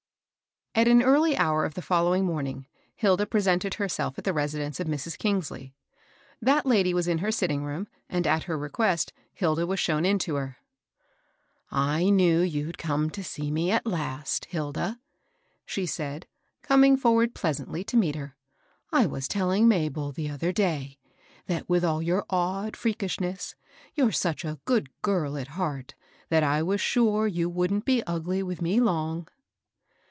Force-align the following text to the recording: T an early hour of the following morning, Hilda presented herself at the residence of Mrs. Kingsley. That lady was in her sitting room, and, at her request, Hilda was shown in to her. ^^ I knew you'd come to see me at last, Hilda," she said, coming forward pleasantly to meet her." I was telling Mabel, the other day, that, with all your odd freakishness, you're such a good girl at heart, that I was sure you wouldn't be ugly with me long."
T 0.73 0.89
an 0.89 1.01
early 1.03 1.35
hour 1.35 1.65
of 1.65 1.73
the 1.73 1.81
following 1.81 2.23
morning, 2.23 2.65
Hilda 2.95 3.25
presented 3.25 3.73
herself 3.73 4.17
at 4.17 4.23
the 4.23 4.31
residence 4.31 4.79
of 4.79 4.87
Mrs. 4.87 5.17
Kingsley. 5.17 5.75
That 6.41 6.65
lady 6.65 6.93
was 6.93 7.09
in 7.09 7.17
her 7.17 7.29
sitting 7.29 7.65
room, 7.65 7.89
and, 8.07 8.25
at 8.25 8.43
her 8.43 8.57
request, 8.57 9.11
Hilda 9.33 9.67
was 9.67 9.81
shown 9.81 10.05
in 10.05 10.17
to 10.19 10.35
her. 10.35 10.57
^^ 11.71 11.77
I 11.77 12.09
knew 12.09 12.39
you'd 12.39 12.77
come 12.77 13.09
to 13.09 13.21
see 13.23 13.51
me 13.51 13.69
at 13.69 13.85
last, 13.85 14.45
Hilda," 14.45 15.01
she 15.65 15.85
said, 15.85 16.25
coming 16.61 16.95
forward 16.95 17.35
pleasantly 17.35 17.83
to 17.83 17.97
meet 17.97 18.15
her." 18.15 18.37
I 18.93 19.07
was 19.07 19.27
telling 19.27 19.67
Mabel, 19.67 20.13
the 20.13 20.29
other 20.29 20.53
day, 20.53 20.97
that, 21.47 21.67
with 21.67 21.83
all 21.83 22.01
your 22.01 22.25
odd 22.29 22.77
freakishness, 22.77 23.55
you're 23.93 24.13
such 24.13 24.45
a 24.45 24.59
good 24.63 24.89
girl 25.01 25.37
at 25.37 25.49
heart, 25.49 25.95
that 26.29 26.43
I 26.43 26.63
was 26.63 26.79
sure 26.79 27.27
you 27.27 27.49
wouldn't 27.49 27.83
be 27.83 28.01
ugly 28.07 28.41
with 28.41 28.61
me 28.61 28.79
long." 28.79 29.27